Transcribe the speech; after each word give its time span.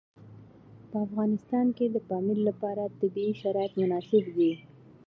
په 0.89 0.97
افغانستان 1.05 1.65
کې 1.77 1.85
د 1.89 1.97
پامیر 2.09 2.39
لپاره 2.49 2.83
طبیعي 2.99 3.33
شرایط 3.41 3.73
مناسب 3.81 4.25
دي. 4.37 4.51